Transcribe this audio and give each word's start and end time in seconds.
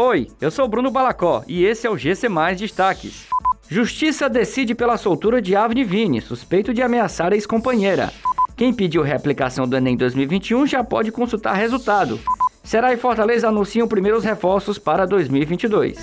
Oi, 0.00 0.28
eu 0.40 0.48
sou 0.48 0.68
Bruno 0.68 0.92
Balacó 0.92 1.42
e 1.48 1.64
esse 1.64 1.84
é 1.84 1.90
o 1.90 1.98
GC 1.98 2.28
Mais 2.28 2.56
Destaques. 2.56 3.26
Justiça 3.68 4.28
decide 4.28 4.72
pela 4.72 4.96
soltura 4.96 5.42
de 5.42 5.56
Avni 5.56 5.82
Vini, 5.82 6.20
suspeito 6.20 6.72
de 6.72 6.80
ameaçar 6.80 7.32
a 7.32 7.34
ex-companheira. 7.34 8.12
Quem 8.56 8.72
pediu 8.72 9.02
reaplicação 9.02 9.66
do 9.66 9.76
Enem 9.76 9.96
2021 9.96 10.68
já 10.68 10.84
pode 10.84 11.10
consultar 11.10 11.54
resultado. 11.54 12.20
Será 12.62 12.92
e 12.92 12.96
Fortaleza 12.96 13.48
anunciam 13.48 13.88
primeiros 13.88 14.22
reforços 14.22 14.78
para 14.78 15.04
2022. 15.04 15.98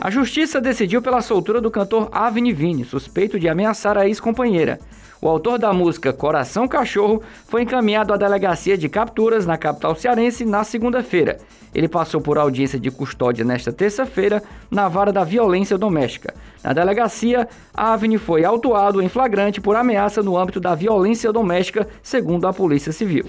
A 0.00 0.10
justiça 0.10 0.58
decidiu 0.58 1.02
pela 1.02 1.20
soltura 1.20 1.60
do 1.60 1.70
cantor 1.70 2.08
Avni 2.12 2.54
Vini, 2.54 2.86
suspeito 2.86 3.38
de 3.38 3.50
ameaçar 3.50 3.98
a 3.98 4.08
ex-companheira. 4.08 4.80
O 5.20 5.28
autor 5.28 5.58
da 5.58 5.72
música 5.72 6.12
Coração 6.12 6.68
Cachorro 6.68 7.22
foi 7.46 7.62
encaminhado 7.62 8.12
à 8.12 8.16
delegacia 8.16 8.76
de 8.76 8.88
capturas 8.88 9.46
na 9.46 9.56
capital 9.56 9.94
cearense 9.94 10.44
na 10.44 10.62
segunda-feira. 10.62 11.38
Ele 11.74 11.88
passou 11.88 12.20
por 12.20 12.38
audiência 12.38 12.78
de 12.78 12.90
custódia 12.90 13.44
nesta 13.44 13.72
terça-feira 13.72 14.42
na 14.70 14.88
vara 14.88 15.12
da 15.12 15.24
violência 15.24 15.78
doméstica. 15.78 16.34
Na 16.62 16.72
delegacia, 16.72 17.48
Avni 17.72 18.18
foi 18.18 18.44
autuado 18.44 19.00
em 19.00 19.08
flagrante 19.08 19.60
por 19.60 19.74
ameaça 19.74 20.22
no 20.22 20.36
âmbito 20.36 20.60
da 20.60 20.74
violência 20.74 21.32
doméstica, 21.32 21.88
segundo 22.02 22.46
a 22.46 22.52
Polícia 22.52 22.92
Civil. 22.92 23.24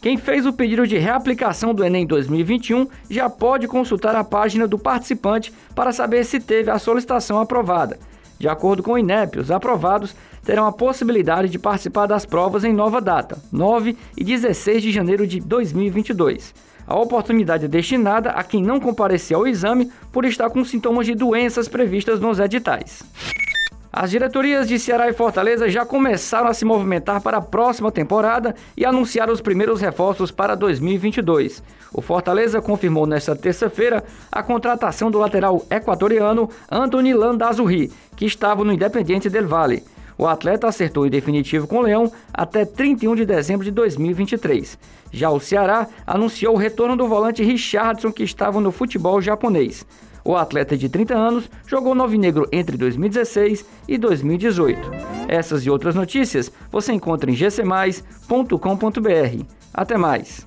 Quem 0.00 0.16
fez 0.16 0.46
o 0.46 0.52
pedido 0.52 0.86
de 0.86 0.96
reaplicação 0.96 1.74
do 1.74 1.84
Enem 1.84 2.06
2021 2.06 2.86
já 3.10 3.28
pode 3.28 3.66
consultar 3.66 4.14
a 4.14 4.22
página 4.22 4.66
do 4.68 4.78
participante 4.78 5.52
para 5.74 5.92
saber 5.92 6.24
se 6.24 6.38
teve 6.38 6.70
a 6.70 6.78
solicitação 6.78 7.40
aprovada. 7.40 7.98
De 8.38 8.48
acordo 8.48 8.82
com 8.82 8.92
o 8.92 8.98
INEP, 8.98 9.38
os 9.38 9.50
aprovados 9.50 10.14
terão 10.44 10.66
a 10.66 10.72
possibilidade 10.72 11.48
de 11.48 11.58
participar 11.58 12.06
das 12.06 12.24
provas 12.24 12.64
em 12.64 12.72
nova 12.72 13.00
data, 13.00 13.38
9 13.52 13.96
e 14.16 14.24
16 14.24 14.82
de 14.82 14.92
janeiro 14.92 15.26
de 15.26 15.40
2022. 15.40 16.54
A 16.86 16.98
oportunidade 16.98 17.66
é 17.66 17.68
destinada 17.68 18.30
a 18.30 18.42
quem 18.42 18.62
não 18.62 18.80
compareceu 18.80 19.40
ao 19.40 19.46
exame 19.46 19.90
por 20.10 20.24
estar 20.24 20.48
com 20.48 20.64
sintomas 20.64 21.04
de 21.04 21.14
doenças 21.14 21.68
previstas 21.68 22.18
nos 22.18 22.38
editais. 22.38 23.02
As 23.92 24.10
diretorias 24.10 24.68
de 24.68 24.78
Ceará 24.78 25.08
e 25.08 25.14
Fortaleza 25.14 25.68
já 25.68 25.84
começaram 25.84 26.48
a 26.48 26.54
se 26.54 26.64
movimentar 26.64 27.22
para 27.22 27.38
a 27.38 27.42
próxima 27.42 27.90
temporada 27.90 28.54
e 28.76 28.84
anunciaram 28.84 29.32
os 29.32 29.40
primeiros 29.40 29.80
reforços 29.80 30.30
para 30.30 30.54
2022. 30.54 31.62
O 31.92 32.02
Fortaleza 32.02 32.60
confirmou 32.60 33.06
nesta 33.06 33.34
terça-feira 33.34 34.04
a 34.30 34.42
contratação 34.42 35.10
do 35.10 35.18
lateral 35.18 35.64
equatoriano 35.70 36.50
Anthony 36.70 37.14
Landazuri, 37.14 37.90
que 38.14 38.26
estava 38.26 38.62
no 38.62 38.72
Independiente 38.72 39.30
del 39.30 39.48
Valle. 39.48 39.82
O 40.18 40.26
atleta 40.26 40.66
acertou 40.66 41.06
em 41.06 41.10
definitivo 41.10 41.66
com 41.66 41.78
o 41.78 41.82
Leão 41.82 42.12
até 42.34 42.66
31 42.66 43.14
de 43.14 43.24
dezembro 43.24 43.64
de 43.64 43.70
2023. 43.70 44.76
Já 45.10 45.30
o 45.30 45.40
Ceará 45.40 45.86
anunciou 46.06 46.54
o 46.54 46.58
retorno 46.58 46.96
do 46.96 47.08
volante 47.08 47.42
Richardson, 47.42 48.12
que 48.12 48.22
estava 48.22 48.60
no 48.60 48.70
futebol 48.70 49.22
japonês. 49.22 49.86
O 50.28 50.36
atleta 50.36 50.76
de 50.76 50.90
30 50.90 51.16
anos 51.16 51.50
jogou 51.66 51.94
no 51.94 52.02
Alvinegro 52.02 52.46
entre 52.52 52.76
2016 52.76 53.64
e 53.88 53.96
2018. 53.96 54.78
Essas 55.26 55.64
e 55.64 55.70
outras 55.70 55.94
notícias 55.94 56.52
você 56.70 56.92
encontra 56.92 57.30
em 57.30 57.34
gcmais.com.br. 57.34 59.44
Até 59.72 59.96
mais! 59.96 60.46